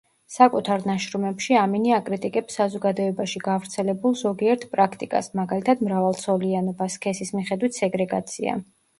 საკუთარ 0.35 0.85
ნაშრომებში 0.89 1.55
ამინი 1.63 1.91
აკრიტიკებს 1.97 2.55
საზოგადოებაში 2.59 3.41
გავრცელებულ 3.47 4.15
ზოგიერთ 4.21 4.65
პრაქტიკას, 4.71 5.29
მაგალითად 5.41 5.83
მრავალცოლიანობა, 5.89 6.87
სქესის 6.95 7.33
მიხედვით 7.41 7.79
სეგრეგაცია. 7.81 8.57